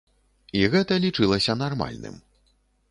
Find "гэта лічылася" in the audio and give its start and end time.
0.75-1.59